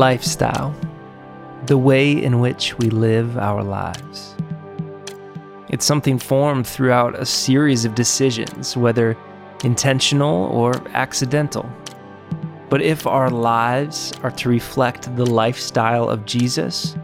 [0.00, 0.74] Lifestyle,
[1.66, 4.34] the way in which we live our lives.
[5.68, 9.14] It's something formed throughout a series of decisions, whether
[9.62, 11.70] intentional or accidental.
[12.70, 16.96] But if our lives are to reflect the lifestyle of Jesus,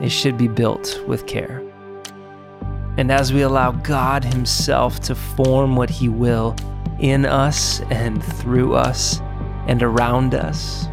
[0.00, 1.62] it should be built with care.
[2.98, 6.56] And as we allow God Himself to form what He will
[6.98, 9.20] in us and through us
[9.68, 10.88] and around us,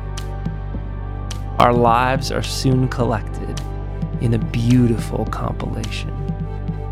[1.59, 3.61] our lives are soon collected
[4.21, 6.11] in a beautiful compilation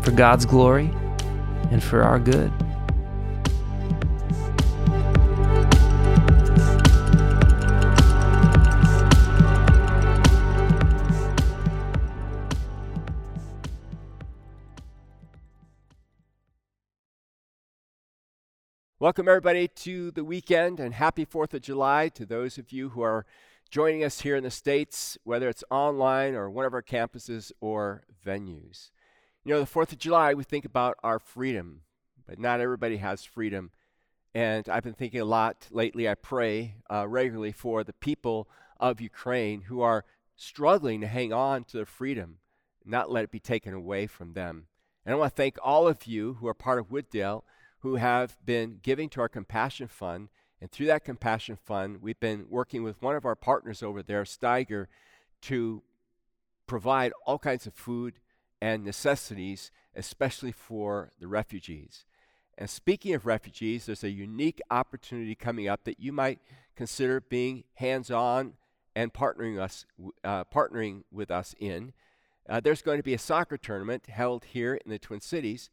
[0.02, 0.90] for God's glory
[1.70, 2.52] and for our good.
[19.00, 23.02] Welcome, everybody, to the weekend and happy 4th of July to those of you who
[23.02, 23.26] are
[23.72, 28.02] joining us here in the States, whether it's online or one of our campuses or
[28.24, 28.90] venues.
[29.44, 31.80] You know, the 4th of July, we think about our freedom,
[32.26, 33.70] but not everybody has freedom.
[34.34, 36.06] And I've been thinking a lot lately.
[36.06, 38.46] I pray uh, regularly for the people
[38.78, 40.04] of Ukraine who are
[40.36, 42.40] struggling to hang on to their freedom,
[42.84, 44.66] not let it be taken away from them.
[45.06, 47.42] And I want to thank all of you who are part of Wooddale
[47.78, 50.28] who have been giving to our Compassion Fund.
[50.62, 54.22] And through that Compassion Fund, we've been working with one of our partners over there,
[54.22, 54.86] Steiger,
[55.42, 55.82] to
[56.68, 58.20] provide all kinds of food
[58.60, 62.04] and necessities, especially for the refugees.
[62.56, 66.38] And speaking of refugees, there's a unique opportunity coming up that you might
[66.76, 68.52] consider being hands on
[68.94, 69.84] and partnering, us,
[70.22, 71.92] uh, partnering with us in.
[72.48, 75.70] Uh, there's going to be a soccer tournament held here in the Twin Cities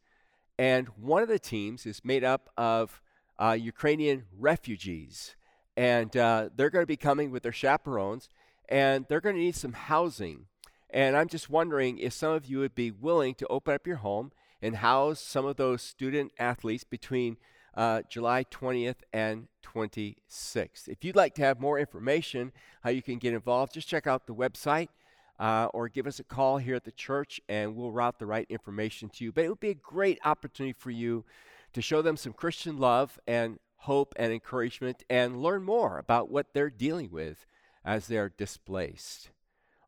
[0.59, 3.01] and one of the teams is made up of
[3.39, 5.35] uh, Ukrainian refugees.
[5.75, 8.27] And uh, they're going to be coming with their chaperones,
[8.67, 10.47] and they're going to need some housing.
[10.89, 13.97] And I'm just wondering if some of you would be willing to open up your
[13.97, 17.38] home and house some of those student athletes between
[17.75, 20.88] uh, July 20th and 26th.
[20.88, 22.51] If you'd like to have more information
[22.83, 24.89] how you can get involved, just check out the website
[25.39, 28.47] uh, or give us a call here at the church and we'll route the right
[28.49, 29.31] information to you.
[29.31, 31.23] But it would be a great opportunity for you
[31.74, 36.53] to show them some Christian love and hope and encouragement and learn more about what
[36.53, 37.46] they're dealing with
[37.85, 39.30] as they're displaced.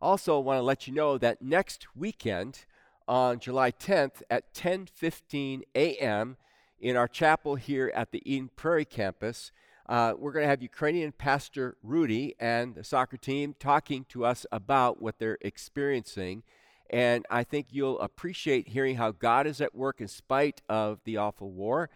[0.02, 2.66] Also, I want to let you know that next weekend
[3.08, 6.38] on July 10th at 10:15 a.m.
[6.80, 9.52] in our chapel here at the Eden Prairie campus,
[9.88, 14.46] uh, we're going to have Ukrainian Pastor Rudy and the soccer team talking to us
[14.52, 16.44] about what they're experiencing.
[16.91, 21.16] And I think you'll appreciate hearing how God is at work in spite of the
[21.16, 21.90] awful war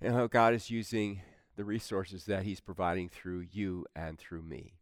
[0.00, 1.22] and how God is using
[1.56, 4.74] the resources that He's providing through you and through me.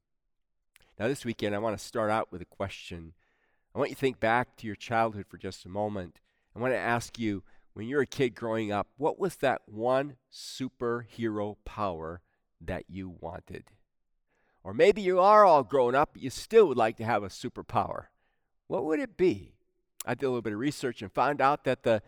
[0.98, 3.12] Now, this weekend, I want to start out with a question.
[3.74, 6.20] I want you to think back to your childhood for just a moment.
[6.54, 7.42] I want to ask you
[7.74, 12.22] when you were a kid growing up, what was that one superhero power
[12.58, 13.64] that you wanted?
[14.64, 17.28] Or maybe you are all grown up, but you still would like to have a
[17.28, 18.06] superpower.
[18.68, 19.54] What would it be?
[20.04, 22.02] I did a little bit of research and found out that the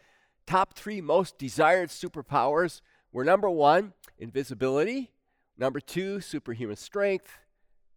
[0.47, 2.81] top three most desired superpowers
[3.13, 5.13] were number one, invisibility,
[5.57, 7.39] number two, superhuman strength,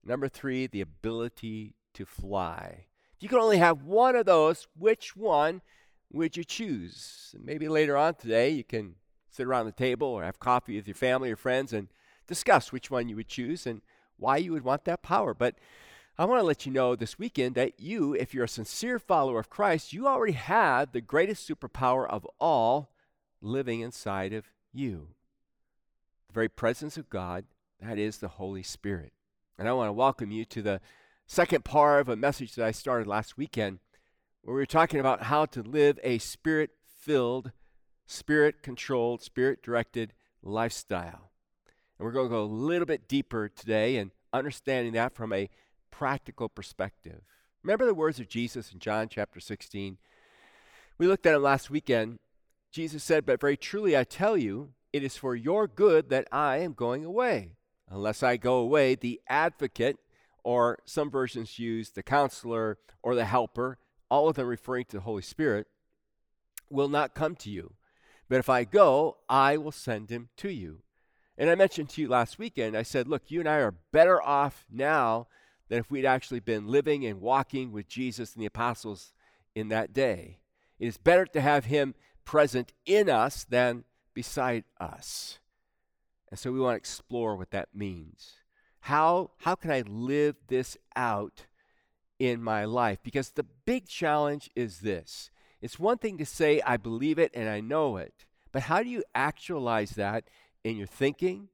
[0.03, 2.85] number three, the ability to fly.
[3.15, 5.61] If you could only have one of those, which one
[6.11, 7.35] would you choose?
[7.39, 8.95] Maybe later on today you can
[9.29, 11.87] sit around the table or have coffee with your family or friends and
[12.27, 13.81] discuss which one you would choose and
[14.17, 15.33] why you would want that power.
[15.33, 15.55] But
[16.21, 19.39] I want to let you know this weekend that you, if you're a sincere follower
[19.39, 22.91] of Christ, you already have the greatest superpower of all
[23.41, 25.07] living inside of you.
[26.27, 27.45] The very presence of God,
[27.79, 29.13] that is the Holy Spirit.
[29.57, 30.79] And I want to welcome you to the
[31.25, 33.79] second part of a message that I started last weekend
[34.43, 36.69] where we were talking about how to live a spirit
[36.99, 37.51] filled,
[38.05, 40.13] spirit controlled, spirit directed
[40.43, 41.31] lifestyle.
[41.97, 45.49] And we're going to go a little bit deeper today and understanding that from a
[45.91, 47.21] practical perspective.
[47.63, 49.97] Remember the words of Jesus in John chapter 16?
[50.97, 52.19] We looked at them last weekend.
[52.71, 56.57] Jesus said, But very truly I tell you, it is for your good that I
[56.57, 57.55] am going away.
[57.89, 59.97] Unless I go away, the advocate,
[60.43, 63.77] or some versions use the counselor or the helper,
[64.09, 65.67] all of them referring to the Holy Spirit,
[66.69, 67.73] will not come to you.
[68.29, 70.83] But if I go, I will send him to you.
[71.37, 74.21] And I mentioned to you last weekend, I said, look, you and I are better
[74.21, 75.27] off now
[75.71, 79.13] than if we'd actually been living and walking with Jesus and the apostles
[79.55, 80.39] in that day.
[80.77, 81.95] It is better to have him
[82.25, 85.39] present in us than beside us.
[86.29, 88.33] And so we want to explore what that means.
[88.81, 91.45] How, how can I live this out
[92.19, 92.99] in my life?
[93.01, 95.31] Because the big challenge is this
[95.61, 98.89] it's one thing to say, I believe it and I know it, but how do
[98.89, 100.25] you actualize that
[100.65, 101.47] in your thinking,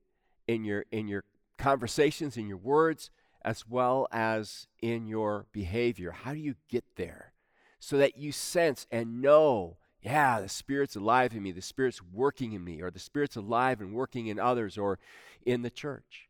[0.47, 1.23] in your, in your
[1.59, 3.11] conversations, in your words,
[3.47, 6.11] as well as in your behavior?
[6.11, 7.31] How do you get there
[7.79, 12.53] so that you sense and know yeah, the Spirit's alive in me, the Spirit's working
[12.53, 14.99] in me, or the Spirit's alive and working in others or
[15.45, 16.29] in the church.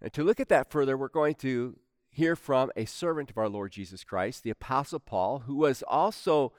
[0.00, 1.78] And to look at that further, we're going to
[2.10, 6.52] hear from a servant of our Lord Jesus Christ, the Apostle Paul, who was also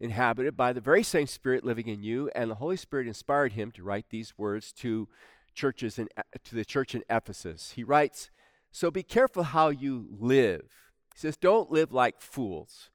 [0.00, 3.70] inhabited by the very same Spirit living in you, and the Holy Spirit inspired him
[3.72, 5.08] to write these words to
[5.54, 6.08] churches in,
[6.44, 7.72] to the church in Ephesus.
[7.72, 8.30] He writes,
[8.74, 12.90] "So be careful how you live." He says, "Don't live like fools,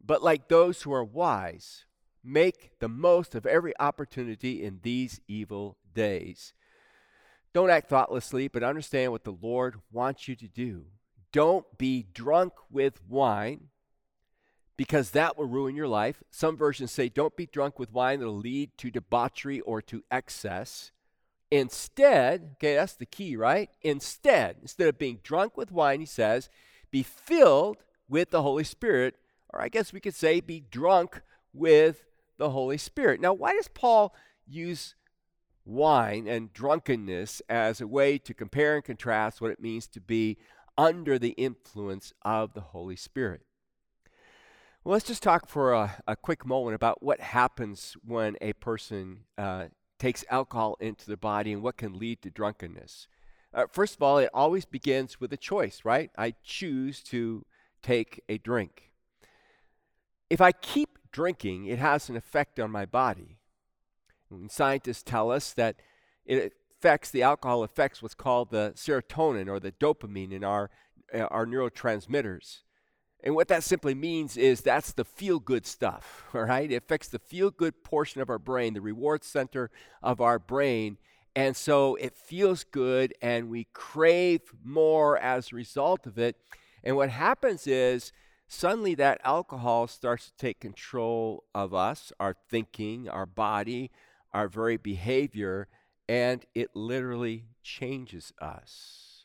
[0.00, 1.84] but like those who are wise."
[2.24, 6.54] Make the most of every opportunity in these evil days.
[7.52, 10.86] Don't act thoughtlessly, but understand what the Lord wants you to do.
[11.32, 13.68] Don't be drunk with wine,
[14.76, 16.22] because that will ruin your life.
[16.30, 20.92] Some versions say, don't be drunk with wine that'll lead to debauchery or to excess.
[21.52, 23.68] Instead, okay, that's the key, right?
[23.82, 26.48] Instead, instead of being drunk with wine, he says,
[26.90, 27.76] be filled
[28.08, 29.16] with the Holy Spirit,
[29.50, 31.20] or I guess we could say, be drunk
[31.52, 32.06] with
[32.38, 33.20] the Holy Spirit.
[33.20, 34.14] Now, why does Paul
[34.46, 34.94] use
[35.66, 40.38] wine and drunkenness as a way to compare and contrast what it means to be
[40.78, 43.42] under the influence of the Holy Spirit?
[44.84, 49.24] Well, let's just talk for a, a quick moment about what happens when a person
[49.36, 49.66] uh,
[50.02, 53.06] takes alcohol into the body and what can lead to drunkenness.
[53.54, 56.10] Uh, first of all, it always begins with a choice, right?
[56.18, 57.46] I choose to
[57.82, 58.90] take a drink.
[60.28, 63.38] If I keep drinking, it has an effect on my body.
[64.28, 65.76] And scientists tell us that
[66.26, 70.68] it affects, the alcohol affects what's called the serotonin or the dopamine in our,
[71.14, 72.62] uh, our neurotransmitters.
[73.22, 76.70] And what that simply means is that's the feel good stuff, all right?
[76.70, 79.70] It affects the feel good portion of our brain, the reward center
[80.02, 80.98] of our brain.
[81.34, 86.36] And so it feels good and we crave more as a result of it.
[86.84, 88.12] And what happens is
[88.48, 93.90] suddenly that alcohol starts to take control of us, our thinking, our body,
[94.34, 95.68] our very behavior,
[96.08, 99.24] and it literally changes us.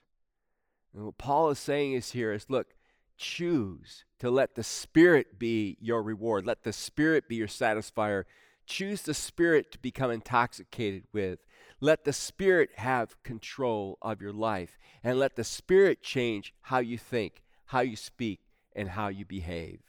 [0.94, 2.77] And what Paul is saying is here is look,
[3.18, 8.24] choose to let the Spirit be your reward, let the Spirit be your satisfier.
[8.66, 11.40] Choose the Spirit to become intoxicated with.
[11.80, 16.97] Let the Spirit have control of your life, and let the Spirit change how you
[16.97, 18.42] think, how you speak,
[18.76, 19.80] and how you behave.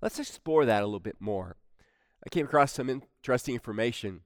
[0.00, 1.56] Let's explore that a little bit more.
[2.24, 4.20] I came across some interesting information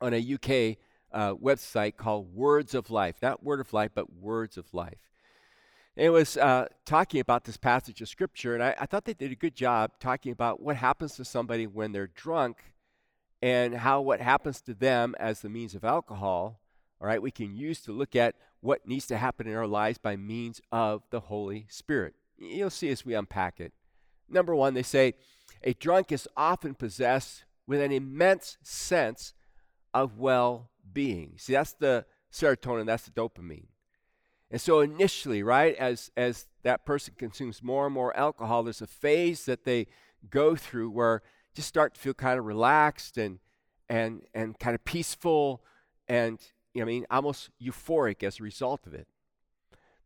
[0.00, 0.78] on a UK
[1.12, 3.16] uh, website called Words of Life.
[3.22, 5.11] Not Word of Life, but Words of Life.
[5.94, 9.30] It was uh, talking about this passage of Scripture, and I, I thought they did
[9.30, 12.58] a good job talking about what happens to somebody when they're drunk
[13.42, 16.60] and how what happens to them as the means of alcohol,
[16.98, 19.98] all right, we can use to look at what needs to happen in our lives
[19.98, 22.14] by means of the Holy Spirit.
[22.38, 23.72] You'll see as we unpack it.
[24.30, 25.14] Number one, they say
[25.62, 29.34] a drunk is often possessed with an immense sense
[29.92, 31.34] of well being.
[31.36, 33.66] See, that's the serotonin, that's the dopamine.
[34.52, 38.86] And so initially, right, as, as that person consumes more and more alcohol, there's a
[38.86, 39.86] phase that they
[40.28, 41.22] go through where
[41.54, 43.38] just start to feel kind of relaxed and
[43.88, 45.62] and and kind of peaceful
[46.08, 46.38] and
[46.72, 49.06] you know, I mean almost euphoric as a result of it.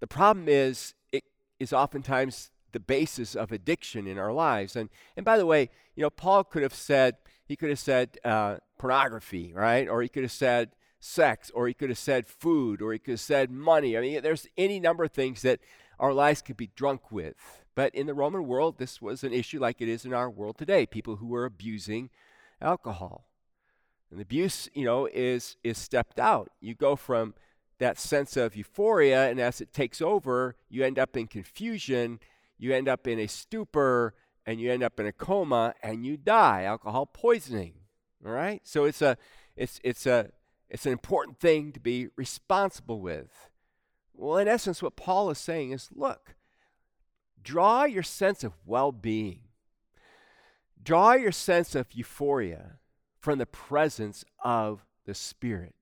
[0.01, 1.25] The problem is it
[1.61, 4.77] is oftentimes the basis of addiction in our lives.
[4.77, 8.19] And, and by the way, you know, Paul could have said, he could have said
[8.25, 9.89] uh, pornography, right?
[9.89, 13.13] Or he could have said sex, or he could have said food, or he could
[13.13, 13.97] have said money.
[13.97, 15.61] I mean, there's any number of things that
[15.99, 17.65] our lives could be drunk with.
[17.75, 20.59] But in the Roman world, this was an issue like it is in our world
[20.59, 22.11] today people who were abusing
[22.61, 23.29] alcohol.
[24.11, 26.51] And abuse, you know, is, is stepped out.
[26.61, 27.35] You go from
[27.79, 32.21] that sense of euphoria, and as it takes over, you end up in confusion,
[32.57, 34.15] you end up in a stupor,
[34.47, 36.63] and you end up in a coma, and you die.
[36.63, 37.75] Alcohol poisoning.
[38.25, 38.61] All right?
[38.65, 39.19] So it's a
[39.57, 40.31] it's it's a
[40.69, 43.51] it's an important thing to be responsible with.
[44.13, 46.35] Well, in essence, what Paul is saying is look,
[47.43, 49.41] draw your sense of well being,
[50.83, 52.79] draw your sense of euphoria
[53.19, 55.75] from the presence of the Spirit.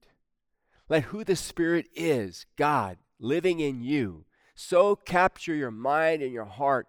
[0.88, 6.44] Let who the Spirit is, God, living in you, so capture your mind and your
[6.44, 6.88] heart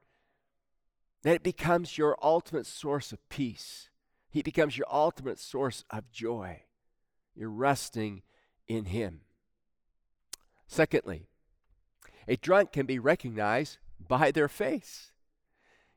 [1.24, 3.90] that it becomes your ultimate source of peace.
[4.30, 6.65] He becomes your ultimate source of joy.
[7.36, 8.22] You're resting
[8.68, 9.22] in Him.
[10.68, 11.28] Secondly,
[12.28, 15.12] A drunk can be recognized by their face.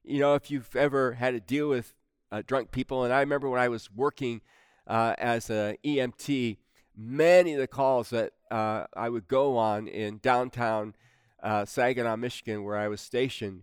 [0.04, 1.94] You know, if you've ever had to deal with
[2.30, 4.42] uh, drunk people, and I remember when I was working
[4.86, 6.58] uh, as an EMT,
[6.96, 10.94] many of the calls that uh, I would go on in downtown
[11.42, 13.62] uh, Saginaw, Michigan, where I was stationed,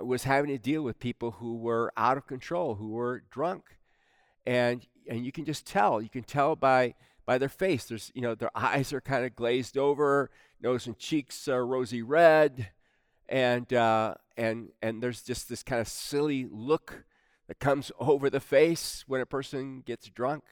[0.00, 3.78] was having to deal with people who were out of control, who were drunk,
[4.44, 6.00] and and you can just tell.
[6.00, 6.94] You can tell by
[7.26, 7.86] by their face.
[7.86, 12.02] There's you know their eyes are kind of glazed over, nose and cheeks are rosy
[12.02, 12.70] red,
[13.28, 17.04] and uh, and and there's just this kind of silly look
[17.48, 20.44] that comes over the face when a person gets drunk.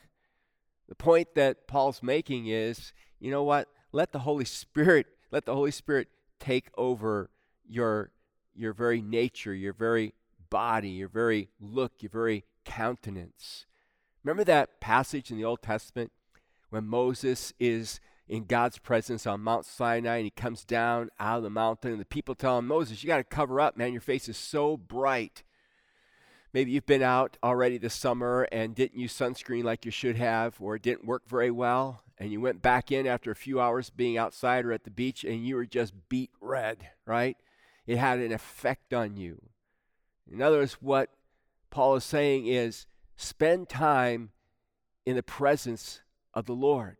[0.88, 3.68] The point that Paul's making is, you know what?
[3.92, 6.08] Let the Holy Spirit, let the Holy Spirit
[6.40, 7.30] take over
[7.68, 8.10] your
[8.54, 10.14] your very nature, your very
[10.50, 13.66] body, your very look, your very countenance.
[14.22, 16.12] Remember that passage in the Old Testament
[16.72, 21.42] when Moses is in God's presence on Mount Sinai and he comes down out of
[21.42, 23.92] the mountain and the people tell him, Moses, you got to cover up, man.
[23.92, 25.42] Your face is so bright.
[26.54, 30.56] Maybe you've been out already this summer and didn't use sunscreen like you should have,
[30.60, 33.90] or it didn't work very well, and you went back in after a few hours
[33.90, 37.36] being outside or at the beach and you were just beet red, right?
[37.86, 39.42] It had an effect on you.
[40.30, 41.10] In other words, what
[41.68, 42.86] Paul is saying is
[43.16, 44.30] spend time
[45.04, 46.00] in the presence
[46.34, 46.98] of the Lord.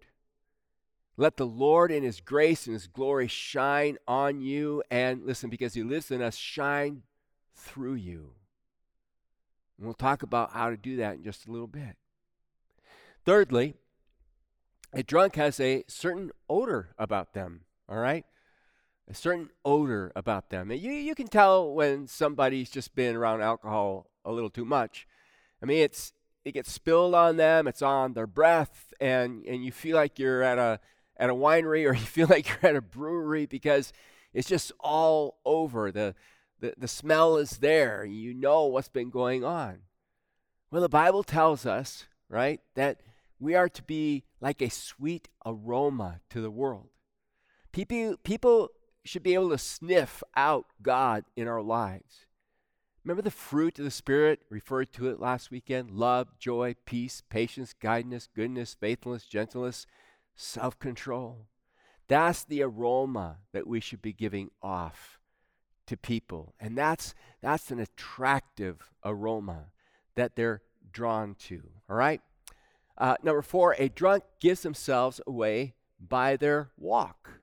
[1.17, 5.75] Let the Lord in His grace and His glory shine on you, and listen, because
[5.75, 7.03] He lives in us, shine
[7.55, 8.31] through you.
[9.77, 11.97] And we'll talk about how to do that in just a little bit.
[13.25, 13.75] Thirdly,
[14.93, 18.25] a drunk has a certain odor about them, all right?
[19.09, 20.71] A certain odor about them.
[20.71, 25.07] And you, you can tell when somebody's just been around alcohol a little too much.
[25.62, 26.12] I mean, it's
[26.45, 30.43] it gets spilled on them, it's on their breath, and, and you feel like you're
[30.43, 30.81] at a
[31.17, 33.93] at a winery or you feel like you're at a brewery because
[34.33, 35.93] it's just all over.
[35.93, 36.15] The
[36.63, 38.05] the, the smell is there.
[38.05, 39.81] You know what's been going on.
[40.71, 43.01] Well, the Bible tells us, right, that
[43.39, 46.89] we are to be like a sweet aroma to the world.
[47.73, 48.71] People, people
[49.05, 52.27] should be able to sniff out God in our lives.
[53.05, 54.43] Remember the fruit of the Spirit?
[54.49, 59.87] Referred to it last weekend love, joy, peace, patience, kindness, goodness, faithfulness, gentleness,
[60.37, 61.47] self control.
[62.09, 65.19] That's the aroma that we should be giving off
[65.87, 66.55] to people.
[66.61, 69.67] And that's, that's an attractive aroma
[70.15, 71.63] that they're drawn to.
[71.89, 72.21] All right?
[72.99, 77.41] Uh, number four, a drunk gives themselves away by their walk.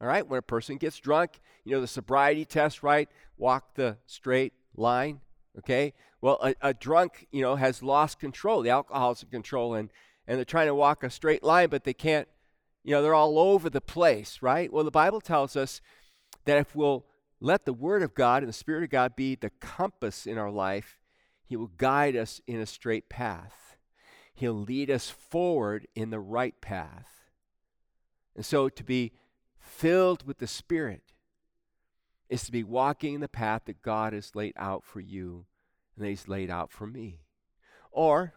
[0.00, 0.26] All right?
[0.26, 3.08] When a person gets drunk, you know, the sobriety test, right?
[3.38, 5.20] Walk the straight line.
[5.58, 5.94] Okay?
[6.20, 8.62] Well, a, a drunk, you know, has lost control.
[8.62, 9.90] The alcohol's in control, and,
[10.26, 12.28] and they're trying to walk a straight line, but they can't,
[12.84, 14.72] you know, they're all over the place, right?
[14.72, 15.80] Well, the Bible tells us
[16.44, 17.06] that if we'll
[17.40, 20.50] let the Word of God and the Spirit of God be the compass in our
[20.50, 21.00] life.
[21.46, 23.76] He will guide us in a straight path.
[24.34, 27.08] He'll lead us forward in the right path.
[28.36, 29.12] And so to be
[29.58, 31.12] filled with the Spirit
[32.30, 35.44] is to be walking in the path that God has laid out for you
[35.94, 37.18] and that He's laid out for me.
[37.90, 38.34] Or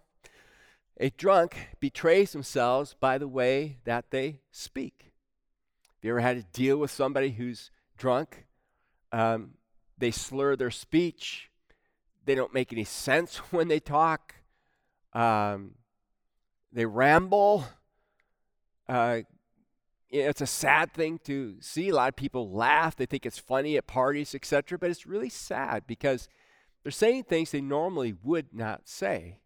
[0.99, 5.13] a drunk betrays themselves by the way that they speak.
[5.85, 8.47] Have you ever had to deal with somebody who's drunk?
[9.11, 9.51] Um,
[9.97, 11.51] they slur their speech.
[12.25, 14.35] They don't make any sense when they talk.
[15.13, 15.75] Um,
[16.71, 17.65] they ramble.
[18.89, 19.21] Uh,
[20.13, 21.89] it's a sad thing to see.
[21.89, 22.95] A lot of people laugh.
[22.95, 24.77] They think it's funny at parties, etc.
[24.77, 26.29] But it's really sad because
[26.83, 29.39] they're saying things they normally would not say.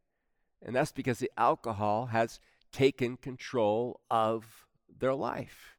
[0.61, 2.39] And that's because the alcohol has
[2.71, 4.67] taken control of
[4.99, 5.77] their life.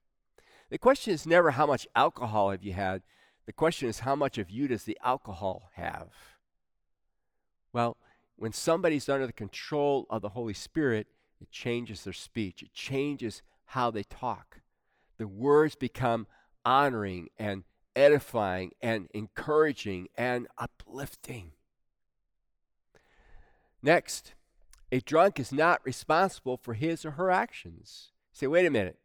[0.70, 3.02] The question is never how much alcohol have you had.
[3.46, 6.12] The question is, how much of you does the alcohol have?
[7.72, 7.96] Well,
[8.36, 11.08] when somebody's under the control of the Holy Spirit,
[11.40, 14.60] it changes their speech, it changes how they talk.
[15.18, 16.26] The words become
[16.64, 21.52] honoring and edifying and encouraging and uplifting.
[23.82, 24.34] Next,
[24.90, 28.12] a drunk is not responsible for his or her actions.
[28.32, 28.98] say, wait a minute.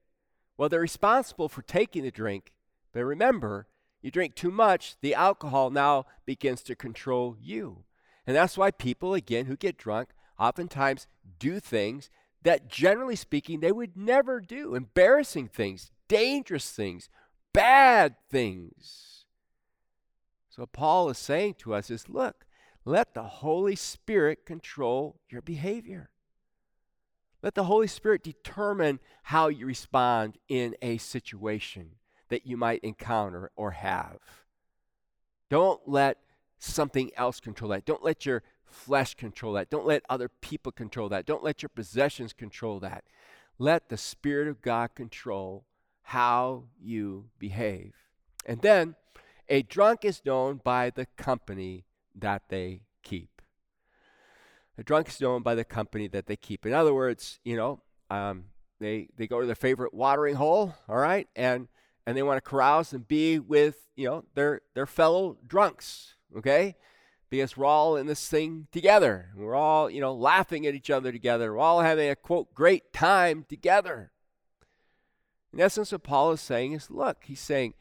[0.58, 2.54] Well, they're responsible for taking the drink,
[2.92, 3.68] but remember,
[4.02, 7.84] you drink too much, the alcohol now begins to control you.
[8.28, 11.08] And that's why people, again, who get drunk, oftentimes
[11.40, 12.10] do things
[12.44, 17.10] that, generally speaking, they would never do embarrassing things, dangerous things,
[17.54, 19.26] bad things.
[20.48, 22.46] So, Paul is saying to us is look,
[22.86, 26.12] let the Holy Spirit control your behavior.
[27.42, 31.96] Let the Holy Spirit determine how you respond in a situation.
[32.30, 34.18] that you might encounter or have.
[35.50, 36.18] Don't let
[36.58, 37.86] something else control that.
[37.86, 39.70] Don't let your flesh control that.
[39.70, 41.28] Don't let other people control that.
[41.28, 43.04] Don't let your possessions control that.
[43.60, 45.66] Let the Spirit of God control
[46.04, 47.94] how you behave.
[48.46, 48.96] And then,
[49.50, 53.42] a drunk is known by the company that they keep.
[54.78, 56.66] A drunk is known by the company that they keep.
[56.66, 58.46] In other words, you know, um,
[58.80, 61.68] they they go to their favorite watering hole, all right, and
[62.06, 66.76] and they want to carouse and be with you know their their fellow drunks, okay,
[67.30, 69.30] because we're all in this thing together.
[69.36, 71.54] We're all you know laughing at each other together.
[71.54, 74.12] We're all having a quote great time together.
[75.54, 77.76] In essence, what Paul is saying is, look, he's saying,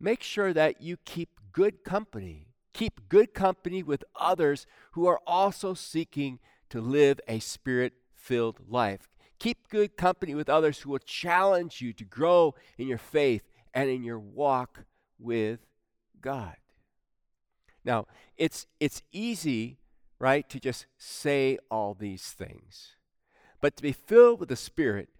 [0.00, 2.48] make sure that you keep good company.
[2.72, 6.38] Keep good company with others who are also seeking
[6.70, 9.10] to live a spirit filled life.
[9.38, 13.42] Keep good company with others who will challenge you to grow in your faith
[13.74, 14.84] and in your walk
[15.18, 15.60] with
[16.20, 16.56] God.
[17.84, 19.80] Now, it's, it's easy,
[20.18, 22.92] right, to just say all these things.
[23.60, 25.10] But to be filled with the Spirit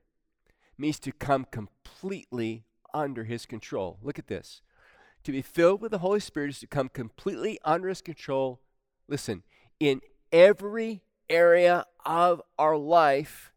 [0.79, 2.64] means to come completely
[2.95, 3.99] under His control.
[4.02, 4.62] Look at this.
[5.25, 8.61] To be filled with the Holy Spirit is to come completely under His control.
[9.09, 9.42] Listen,
[9.79, 10.01] in
[10.33, 13.53] every area of our life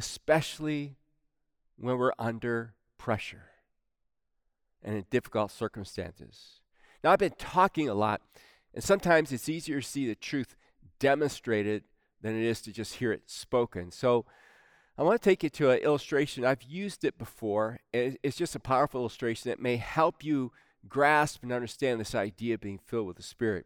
[0.00, 0.96] especially
[1.76, 3.50] when we're under pressure
[4.82, 6.60] and in difficult circumstances.
[7.04, 8.22] Now, I've been talking a lot,
[8.72, 10.56] and sometimes it's easier to see the truth
[10.98, 11.84] demonstrated
[12.22, 13.90] than it is to just hear it spoken.
[13.90, 14.24] So,
[15.00, 16.44] I want to take you to an illustration.
[16.44, 17.80] I've used it before.
[17.90, 20.52] It's just a powerful illustration that may help you
[20.90, 23.64] grasp and understand this idea of being filled with the Spirit.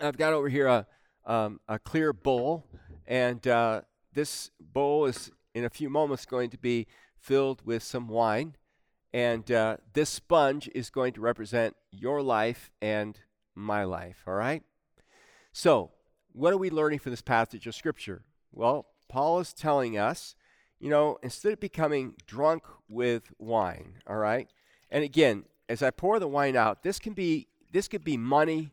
[0.00, 0.88] I've got over here a,
[1.24, 2.66] um, a clear bowl,
[3.06, 8.08] and uh, this bowl is in a few moments going to be filled with some
[8.08, 8.56] wine.
[9.14, 13.20] And uh, this sponge is going to represent your life and
[13.54, 14.64] my life, all right?
[15.52, 15.92] So,
[16.32, 18.24] what are we learning from this passage of Scripture?
[18.50, 20.34] Well, Paul is telling us,
[20.80, 24.48] you know, instead of becoming drunk with wine, all right?
[24.90, 28.72] And again, as I pour the wine out, this can be this could be money,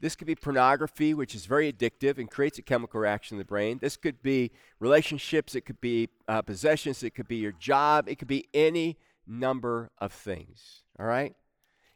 [0.00, 3.44] this could be pornography, which is very addictive and creates a chemical reaction in the
[3.44, 3.78] brain.
[3.80, 5.54] This could be relationships.
[5.54, 7.04] It could be uh, possessions.
[7.04, 8.08] It could be your job.
[8.08, 10.82] It could be any number of things.
[10.98, 11.36] All right?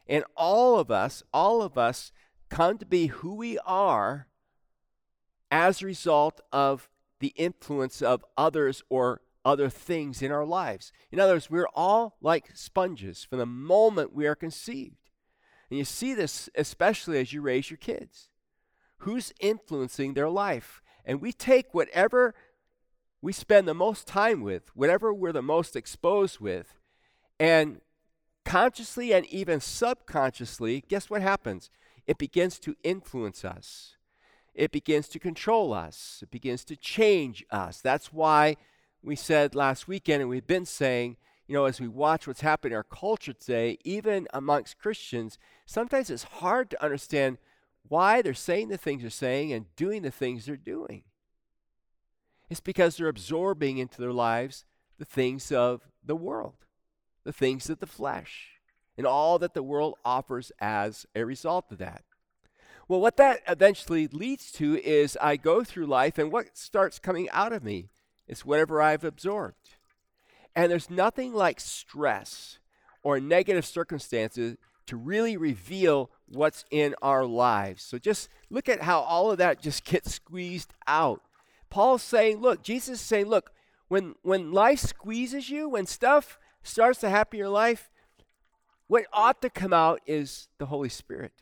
[0.07, 2.13] And all of us, all of us
[2.49, 4.27] come to be who we are
[5.51, 6.89] as a result of
[7.23, 10.91] the influence of others or other things in our lives.
[11.09, 15.09] In other words, we're all like sponges from the moment we are conceived.
[15.69, 18.27] And you see this especially as you raise your kids.
[18.97, 20.81] Who's influencing their life?
[21.05, 22.35] And we take whatever
[23.21, 26.77] we spend the most time with, whatever we're the most exposed with,
[27.39, 27.79] and
[28.43, 31.69] consciously and even subconsciously, guess what happens?
[32.05, 33.95] It begins to influence us.
[34.53, 36.19] It begins to control us.
[36.21, 37.81] It begins to change us.
[37.81, 38.57] That's why
[39.01, 42.71] we said last weekend, and we've been saying, you know, as we watch what's happening
[42.71, 47.37] in our culture today, even amongst Christians, sometimes it's hard to understand
[47.87, 51.03] why they're saying the things they're saying and doing the things they're doing.
[52.49, 54.65] It's because they're absorbing into their lives
[54.99, 56.65] the things of the world,
[57.23, 58.59] the things of the flesh,
[58.97, 62.03] and all that the world offers as a result of that.
[62.93, 67.27] Well, what that eventually leads to is I go through life, and what starts coming
[67.31, 67.89] out of me
[68.27, 69.77] is whatever I've absorbed.
[70.55, 72.59] And there's nothing like stress
[73.01, 77.81] or negative circumstances to really reveal what's in our lives.
[77.81, 81.23] So just look at how all of that just gets squeezed out.
[81.71, 83.53] Paul's saying, look, Jesus is saying, look,
[83.87, 87.89] when when life squeezes you, when stuff starts to happen in your life,
[88.85, 91.33] what ought to come out is the Holy Spirit.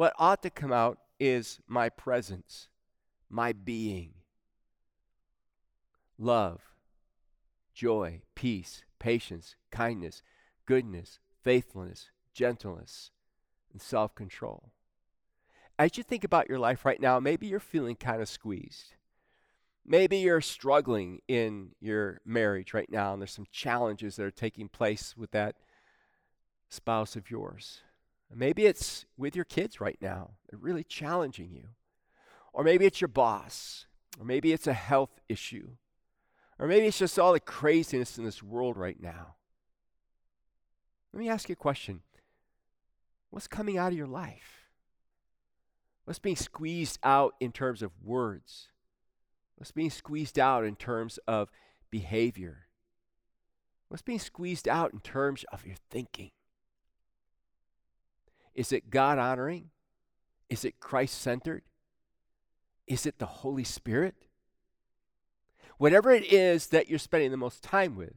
[0.00, 2.70] What ought to come out is my presence,
[3.28, 4.14] my being,
[6.18, 6.62] love,
[7.74, 10.22] joy, peace, patience, kindness,
[10.64, 13.10] goodness, faithfulness, gentleness,
[13.72, 14.70] and self control.
[15.78, 18.94] As you think about your life right now, maybe you're feeling kind of squeezed.
[19.84, 24.70] Maybe you're struggling in your marriage right now, and there's some challenges that are taking
[24.70, 25.56] place with that
[26.70, 27.82] spouse of yours.
[28.32, 31.68] Maybe it's with your kids right now, they're really challenging you.
[32.52, 33.86] Or maybe it's your boss,
[34.18, 35.70] or maybe it's a health issue,
[36.58, 39.36] or maybe it's just all the craziness in this world right now.
[41.12, 42.02] Let me ask you a question
[43.30, 44.68] What's coming out of your life?
[46.04, 48.68] What's being squeezed out in terms of words?
[49.56, 51.50] What's being squeezed out in terms of
[51.90, 52.66] behavior?
[53.88, 56.30] What's being squeezed out in terms of your thinking?
[58.60, 59.70] Is it God honoring?
[60.50, 61.62] Is it Christ centered?
[62.86, 64.26] Is it the Holy Spirit?
[65.78, 68.16] Whatever it is that you're spending the most time with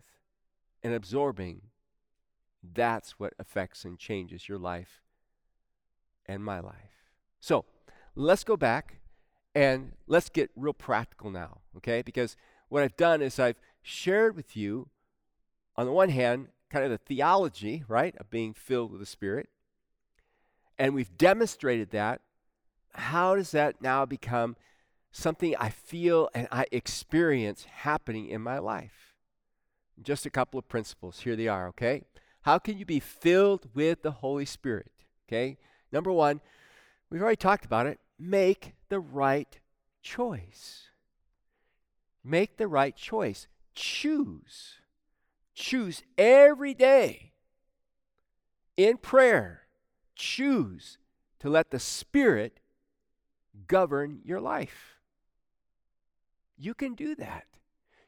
[0.84, 1.62] and absorbing,
[2.62, 5.02] that's what affects and changes your life
[6.26, 7.14] and my life.
[7.40, 7.64] So
[8.14, 8.98] let's go back
[9.56, 12.02] and let's get real practical now, okay?
[12.02, 12.36] Because
[12.68, 14.90] what I've done is I've shared with you,
[15.78, 19.48] on the one hand, kind of the theology, right, of being filled with the Spirit.
[20.78, 22.22] And we've demonstrated that.
[22.94, 24.56] How does that now become
[25.12, 29.14] something I feel and I experience happening in my life?
[30.02, 31.22] Just a couple of principles.
[31.22, 32.04] Here they are, okay?
[32.42, 34.92] How can you be filled with the Holy Spirit?
[35.28, 35.58] Okay?
[35.92, 36.42] Number one,
[37.10, 38.00] we've already talked about it.
[38.20, 39.60] Make the right
[40.02, 40.90] choice.
[42.24, 43.48] Make the right choice.
[43.76, 44.76] Choose.
[45.54, 47.34] Choose every day
[48.76, 49.63] in prayer.
[50.16, 50.98] Choose
[51.40, 52.60] to let the Spirit
[53.68, 55.00] govern your life.
[56.58, 57.46] You can do that.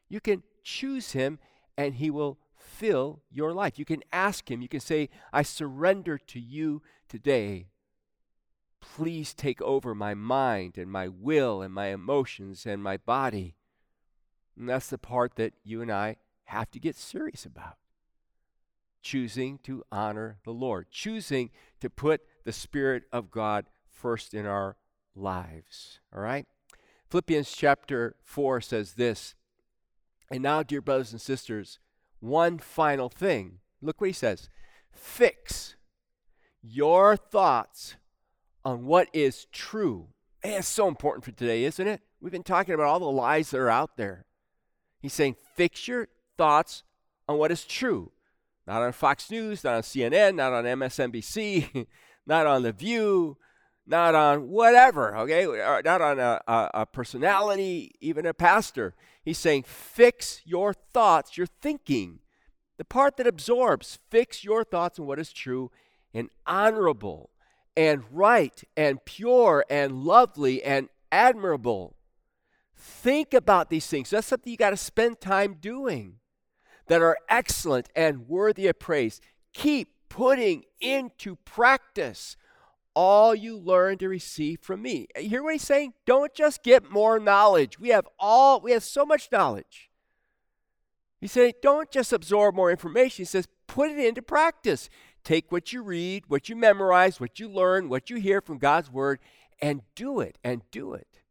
[0.07, 1.39] You can choose Him
[1.77, 3.77] and He will fill your life.
[3.77, 7.67] You can ask Him, you can say, I surrender to you today.
[8.79, 13.55] Please take over my mind and my will and my emotions and my body.
[14.57, 17.77] And that's the part that you and I have to get serious about.
[19.05, 24.77] Choosing to honor the Lord, choosing to put the Spirit of God first in our
[25.15, 25.99] lives.
[26.11, 26.47] All right?
[27.11, 29.35] Philippians chapter 4 says this.
[30.31, 31.77] And now, dear brothers and sisters,
[32.19, 33.59] one final thing.
[33.79, 34.49] Look what he says
[34.91, 35.75] fix
[36.63, 37.97] your thoughts
[38.63, 40.07] on what is true.
[40.43, 42.01] Man, it's so important for today, isn't it?
[42.19, 44.25] We've been talking about all the lies that are out there.
[44.99, 46.07] He's saying, fix your
[46.39, 46.81] thoughts
[47.27, 48.11] on what is true.
[48.67, 51.88] Not on Fox News, not on CNN, not on MSNBC,
[52.25, 53.38] not on The View,
[53.86, 55.45] not on whatever, okay?
[55.84, 58.95] Not on a, a, a, personality, even a pastor.
[59.23, 62.19] He's saying, fix your thoughts, your thinking.
[62.78, 65.71] The part that absorbs, fix your thoughts on what is true
[66.13, 67.30] and honorable
[67.78, 71.95] and right and pure and lovely and admirable.
[72.75, 74.10] Think about these things.
[74.10, 76.15] That's something you got to spend time doing
[76.87, 79.21] that are excellent and worthy of praise.
[79.53, 82.37] Keep putting into practice
[82.93, 85.07] all you learn to receive from me.
[85.19, 85.93] You hear what he's saying?
[86.05, 87.77] Don't just get more knowledge.
[87.79, 89.89] We have all we have so much knowledge.
[91.19, 93.23] He said, don't just absorb more information.
[93.23, 94.89] He says, put it into practice.
[95.23, 98.91] Take what you read, what you memorize, what you learn, what you hear from God's
[98.91, 99.19] word,
[99.59, 101.21] and do it, and do it.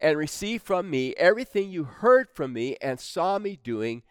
[0.00, 4.02] And receive from me everything you heard from me and saw me doing.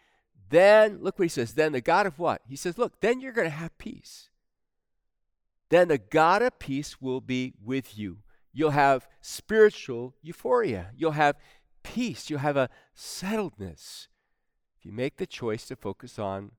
[0.50, 2.42] Then, look what he says, then the God of what?
[2.46, 4.30] He says, look, then you're going to have peace
[5.70, 8.18] then the God of peace will be with you.
[8.52, 10.90] You'll have spiritual euphoria.
[10.96, 11.36] You'll have
[11.82, 12.28] peace.
[12.28, 14.08] You'll have a settledness.
[14.78, 16.50] If you make the choice to focus on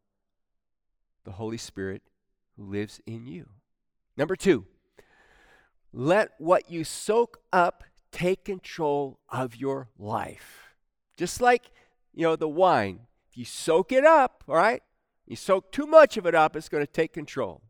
[1.25, 2.01] the Holy Spirit
[2.56, 3.49] who lives in you.
[4.15, 4.65] Number two,
[5.91, 10.73] let what you soak up take control of your life.
[11.17, 11.69] Just like,
[12.13, 13.01] you know, the wine.
[13.31, 14.83] If you soak it up, all right,
[15.25, 17.61] you soak too much of it up, it's going to take control.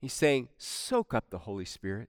[0.00, 2.08] He's saying, soak up the Holy Spirit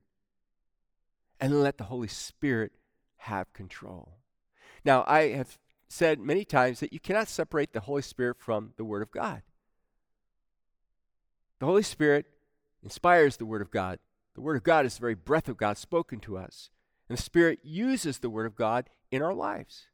[1.40, 2.74] and let the Holy Spirit
[3.18, 4.20] have control.
[4.86, 8.86] Now, I have said many times that you cannot separate the Holy Spirit from the
[8.86, 9.42] Word of God.
[11.58, 12.28] The Holy Spirit
[12.84, 13.98] inspires the Word of God.
[14.36, 16.70] The Word of God is the very breath of God spoken to us.
[17.10, 19.88] And the Spirit uses the Word of God in our lives.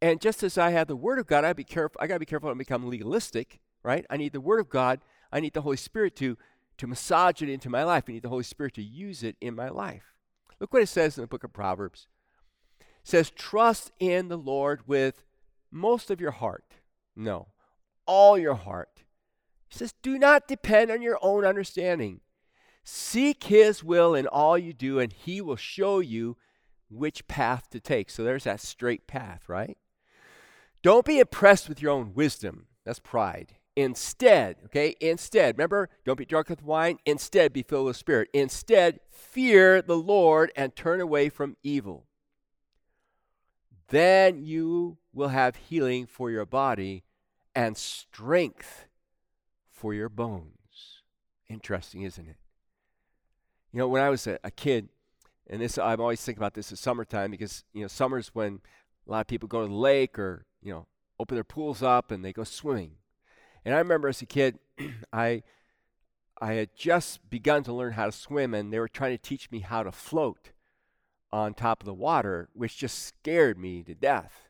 [0.00, 2.00] And just as I have the Word of God, I be careful.
[2.00, 4.06] I got to be careful not to become legalistic, right?
[4.08, 5.00] I need the Word of God
[5.32, 6.36] I need the Holy Spirit to,
[6.78, 8.04] to massage it into my life.
[8.08, 10.14] I need the Holy Spirit to use it in my life.
[10.60, 12.06] Look what it says in the book of Proverbs.
[12.80, 15.24] It says, Trust in the Lord with
[15.70, 16.64] most of your heart.
[17.14, 17.48] No,
[18.06, 19.04] all your heart.
[19.68, 22.20] He says, Do not depend on your own understanding.
[22.82, 26.38] Seek his will in all you do, and he will show you
[26.88, 28.08] which path to take.
[28.08, 29.76] So there's that straight path, right?
[30.82, 32.66] Don't be impressed with your own wisdom.
[32.84, 33.54] That's pride.
[33.76, 36.98] Instead, okay, instead, remember, don't be drunk with wine.
[37.06, 38.28] Instead, be filled with Spirit.
[38.32, 42.06] Instead, fear the Lord and turn away from evil.
[43.88, 47.04] Then you will have healing for your body
[47.54, 48.86] and strength
[49.70, 51.02] for your bones.
[51.48, 52.36] Interesting, isn't it?
[53.72, 54.88] You know, when I was a, a kid,
[55.48, 58.60] and this I'm always thinking about this in summertime because you know summer's when
[59.06, 60.86] a lot of people go to the lake or you know
[61.20, 62.92] open their pools up and they go swimming.
[63.64, 64.58] And I remember as a kid,
[65.12, 65.42] I
[66.40, 69.50] I had just begun to learn how to swim, and they were trying to teach
[69.50, 70.52] me how to float
[71.32, 74.48] on top of the water, which just scared me to death.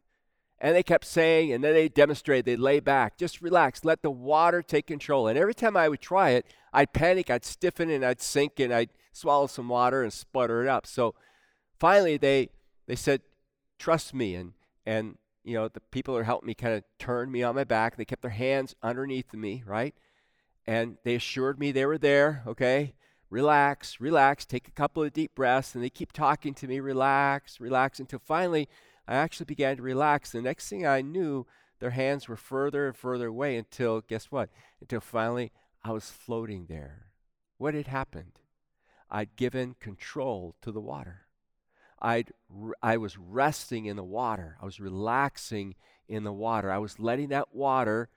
[0.61, 4.11] And they kept saying, and then they demonstrated, they'd lay back, just relax, let the
[4.11, 5.29] water take control.
[5.29, 8.75] And every time I would try it, I'd panic, I'd stiffen, and I'd sink, and
[8.75, 10.87] I'd swallow some water and sputter it up.
[10.87, 11.14] So
[11.79, 12.51] finally, they,
[12.87, 13.23] they said,
[13.79, 14.35] trust me.
[14.35, 14.53] And,
[14.85, 15.16] and,
[15.49, 17.97] you know, the people who helped me kind of turned me on my back.
[17.97, 19.95] They kept their hands underneath me, right?
[20.67, 22.95] And they assured me they were there, okay?
[23.31, 25.75] Relax, relax, take a couple of deep breaths.
[25.75, 28.69] And they keep talking to me, relax, relax, until finally,
[29.07, 30.33] I actually began to relax.
[30.33, 31.47] The next thing I knew,
[31.79, 34.51] their hands were further and further away until, guess what?
[34.83, 35.51] Until finally
[35.83, 37.07] I was floating there.
[37.57, 38.41] What had happened?
[39.11, 41.23] I'd given control to the water.
[42.01, 42.33] I'd,
[42.83, 44.57] I was resting in the water.
[44.63, 45.75] I was relaxing
[46.09, 46.71] in the water.
[46.71, 48.09] I was letting that water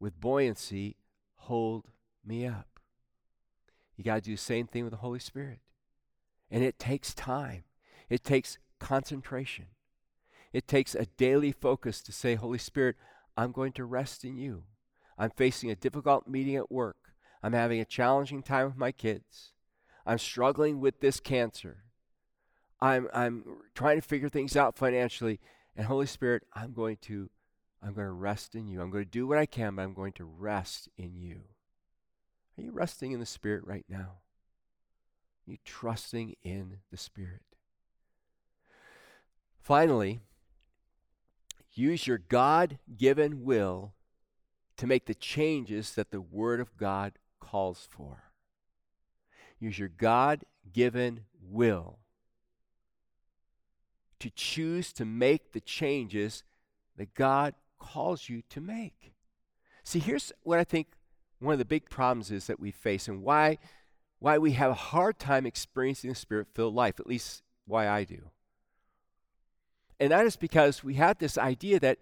[0.00, 0.96] with buoyancy
[1.36, 1.86] hold
[2.24, 2.80] me up.
[3.96, 5.58] You got to do the same thing with the Holy Spirit.
[6.50, 7.64] And it takes time,
[8.08, 9.66] it takes concentration.
[10.52, 12.96] It takes a daily focus to say, Holy Spirit,
[13.38, 14.64] I'm going to rest in you.
[15.16, 16.96] I'm facing a difficult meeting at work.
[17.42, 19.52] I'm having a challenging time with my kids.
[20.04, 21.84] I'm struggling with this cancer.
[22.82, 25.40] I'm, I'm trying to figure things out financially.
[25.76, 27.30] And Holy Spirit, I'm going to
[27.84, 28.80] I'm going to rest in you.
[28.80, 31.40] I'm going to do what I can, but I'm going to rest in you.
[32.56, 34.18] Are you resting in the Spirit right now?
[35.48, 37.42] Are you trusting in the Spirit?
[39.58, 40.20] Finally,
[41.74, 43.94] Use your God given will
[44.76, 48.24] to make the changes that the Word of God calls for.
[49.58, 51.98] Use your God given will
[54.22, 56.44] to choose to make the changes
[56.96, 59.14] that God calls you to make.
[59.82, 60.86] See, here's what I think
[61.40, 63.58] one of the big problems is that we face and why,
[64.20, 68.04] why we have a hard time experiencing a spirit filled life, at least why I
[68.04, 68.30] do.
[69.98, 71.98] And that is because we have this idea that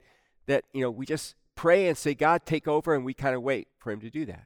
[0.46, 3.42] that you know we just pray and say, God, take over, and we kind of
[3.42, 4.44] wait for him to do that.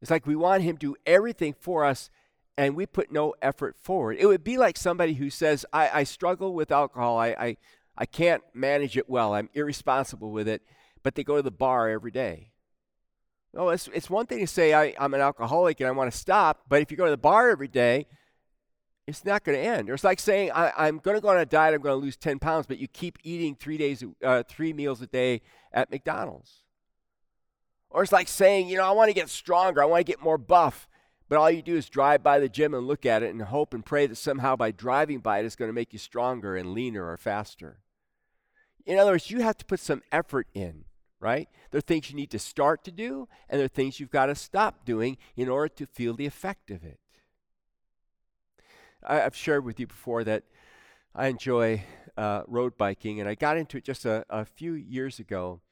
[0.00, 2.08] It's like we want him to do everything for us
[2.56, 4.16] and we put no effort forward.
[4.18, 7.56] It would be like somebody who says, I, I struggle with alcohol, I, I,
[7.96, 10.62] I can't manage it well, I'm irresponsible with it,
[11.02, 12.52] but they go to the bar every day.
[13.54, 16.16] No, it's, it's one thing to say I, I'm an alcoholic and I want to
[16.16, 18.06] stop, but if you go to the bar every day,
[19.06, 19.90] it's not going to end.
[19.90, 22.02] Or it's like saying, I, am going to go on a diet, I'm going to
[22.02, 25.90] lose 10 pounds, but you keep eating three days, uh, three meals a day at
[25.90, 26.62] McDonald's.
[27.90, 30.22] Or it's like saying, you know, I want to get stronger, I want to get
[30.22, 30.88] more buff,
[31.32, 33.72] but all you do is drive by the gym and look at it and hope
[33.72, 36.74] and pray that somehow by driving by it, it's going to make you stronger and
[36.74, 37.78] leaner or faster.
[38.84, 40.84] In other words, you have to put some effort in,
[41.20, 41.48] right?
[41.70, 44.26] There are things you need to start to do, and there are things you've got
[44.26, 47.00] to stop doing in order to feel the effect of it.
[49.02, 50.42] I, have shared with you before that
[51.14, 51.82] I enjoy
[52.14, 55.62] uh, road biking, and I got into it just a, a few years ago.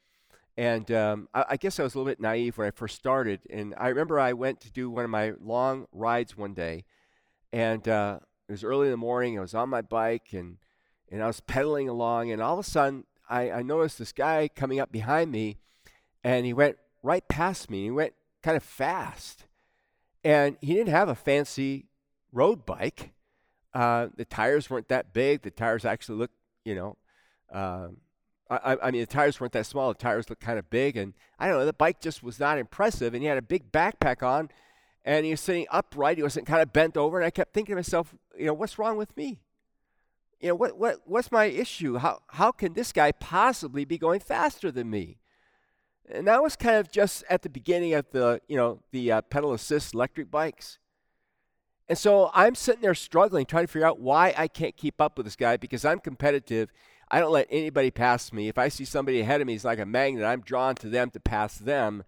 [0.57, 3.39] And um, I, I, guess I was a little bit naive when I first started.
[3.49, 6.85] And I remember I went to do one of my long rides one day,
[7.53, 9.37] and uh, it was early in the morning.
[9.37, 10.57] I was on my bike, and
[11.09, 14.49] and I was pedaling along, and all of a sudden I, I noticed this guy
[14.53, 15.57] coming up behind me,
[16.23, 17.83] and he went right past me.
[17.83, 19.45] He went kind of fast,
[20.23, 21.87] and he didn't have a fancy
[22.33, 23.13] road bike.
[23.73, 25.43] Uh, the tires weren't that big.
[25.43, 26.35] The tires actually looked,
[26.65, 26.97] you know,
[27.53, 27.97] um,
[28.51, 29.89] I, I, mean, the tires weren't that small.
[29.89, 31.65] The tires looked kind of big, and I don't know.
[31.65, 34.49] The bike just was not impressive, and he had a big backpack on,
[35.05, 36.17] and he was sitting upright.
[36.17, 38.77] He wasn't kind of bent over, and I kept thinking to myself, you know, what's
[38.77, 39.39] wrong with me?
[40.41, 41.97] You know, what what what's my issue?
[41.97, 45.19] How how can this guy possibly be going faster than me?
[46.11, 49.21] And that was kind of just at the beginning of the you know the uh,
[49.21, 50.77] pedal assist electric bikes.
[51.87, 55.17] And so I'm sitting there struggling, trying to figure out why I can't keep up
[55.17, 56.71] with this guy because I'm competitive.
[57.11, 58.47] I don't let anybody pass me.
[58.47, 60.23] If I see somebody ahead of me, it's like a magnet.
[60.23, 62.03] I'm drawn to them to pass them.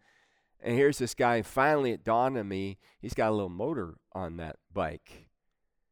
[0.62, 3.96] And here's this guy, and finally it dawned on me he's got a little motor
[4.14, 5.28] on that bike.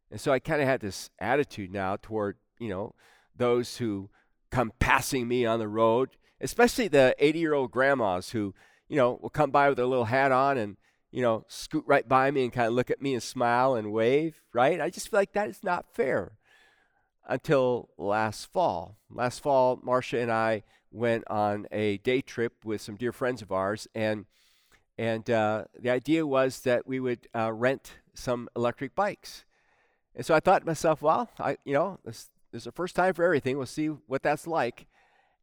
[0.10, 2.96] And so I kind of had this attitude now toward, you know,
[3.36, 4.10] those who
[4.50, 8.56] come passing me on the road, especially the 80 year old grandmas who,
[8.88, 10.78] you know, will come by with their little hat on and
[11.12, 13.92] you know, scoot right by me and kind of look at me and smile and
[13.92, 14.80] wave, right?
[14.80, 16.38] I just feel like that is not fair.
[17.28, 18.98] Until last fall.
[19.10, 23.52] Last fall, Marcia and I went on a day trip with some dear friends of
[23.52, 24.26] ours, and
[24.98, 29.46] and uh, the idea was that we would uh, rent some electric bikes.
[30.16, 32.96] And so I thought to myself, well, I you know this, this is the first
[32.96, 33.58] time for everything.
[33.58, 34.88] We'll see what that's like.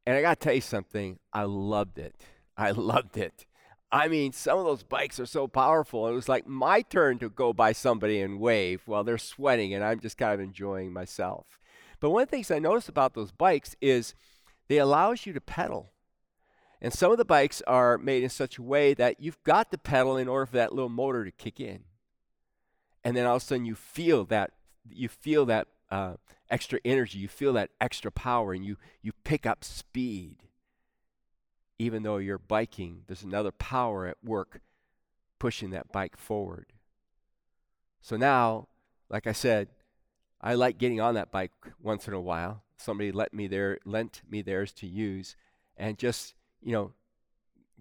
[0.07, 2.15] And I got to tell you something, I loved it.
[2.57, 3.47] I loved it.
[3.91, 6.07] I mean, some of those bikes are so powerful.
[6.09, 9.83] It was like my turn to go by somebody and wave while they're sweating, and
[9.83, 11.59] I'm just kind of enjoying myself.
[12.01, 14.15] But one of the things I noticed about those bikes is
[14.69, 15.93] they allows you to pedal.
[16.81, 19.79] And some of the bikes are made in such a way that you've got to
[19.79, 21.81] pedal in order for that little motor to kick in.
[23.03, 24.53] And then all of a sudden you feel that
[24.91, 26.15] you feel that uh,
[26.51, 30.37] extra energy, you feel that extra power, and you you pick up speed.
[31.79, 34.61] Even though you're biking, there's another power at work
[35.39, 36.73] pushing that bike forward.
[38.01, 38.69] So now,
[39.09, 39.69] like I said,
[40.41, 42.63] I like getting on that bike once in a while.
[42.77, 45.37] Somebody let me there, lent me theirs to use,
[45.77, 46.93] and just you know,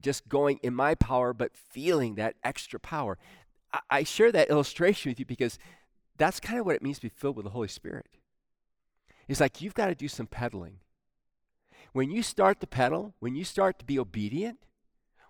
[0.02, 3.18] just going in my power, but feeling that extra power.
[3.74, 5.58] I, I share that illustration with you because
[6.18, 8.08] that's kind of what it means to be filled with the Holy Spirit.
[9.28, 10.80] It's like you've got to do some pedaling.
[11.94, 14.60] When you start to pedal, when you start to be obedient,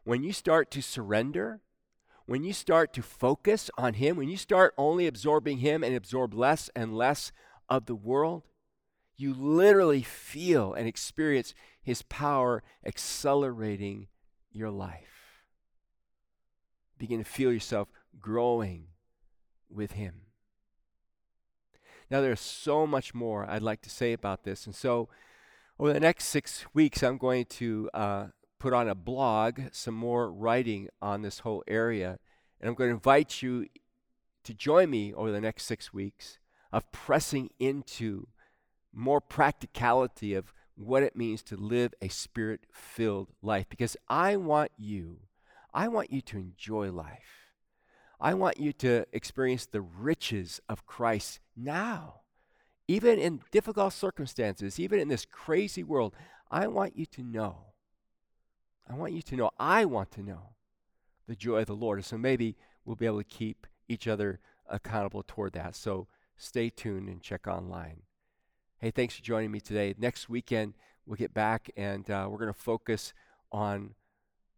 [0.04, 1.62] when you start to surrender,
[2.28, 6.34] when you start to focus on Him, when you start only absorbing Him and absorb
[6.34, 7.32] less and less
[7.70, 8.44] of the world,
[9.18, 14.08] you literally feel and experience His power accelerating
[14.52, 15.42] your life.
[16.98, 17.88] Begin to feel yourself
[18.20, 18.88] growing
[19.70, 20.22] with Him.
[22.12, 24.66] Now, there's so much more I'd like to say about this.
[24.66, 25.08] And so,
[25.80, 28.28] over the next six weeks, I'm going to uh,
[28.60, 32.20] put on a blog some more writing on this whole area.
[32.60, 33.68] And I'm going to invite you
[34.44, 36.40] to join me over the next six weeks
[36.72, 38.28] of pressing into
[38.94, 43.68] more practicality of what it means to live a spirit filled life.
[43.70, 45.20] Because I want you,
[45.74, 47.54] I want you to enjoy life.
[48.20, 52.22] I want you to experience the riches of Christ now.
[52.88, 56.16] Even in difficult circumstances, even in this crazy world,
[56.50, 57.67] I want you to know.
[58.90, 60.54] I want you to know, I want to know
[61.28, 62.04] the joy of the Lord.
[62.06, 65.76] So maybe we'll be able to keep each other accountable toward that.
[65.76, 68.04] So stay tuned and check online.
[68.80, 69.96] Hey, thanks for joining me today.
[69.98, 73.14] Next weekend, we'll get back and uh, we're going to focus
[73.52, 73.96] on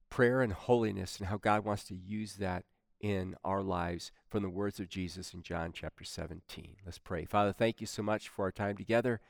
[0.10, 2.66] prayer and holiness and how God wants to use that
[3.00, 6.76] in our lives from the words of Jesus in John chapter 17.
[6.86, 7.26] Let's pray.
[7.26, 9.22] Father, thank you so much for our time together.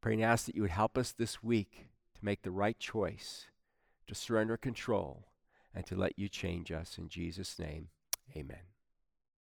[0.00, 3.46] Pray and ask that you would help us this week to make the right choice,
[4.12, 5.24] to surrender control,
[5.74, 6.98] and to let you change us.
[6.98, 7.88] In Jesus' name,
[8.36, 8.71] amen.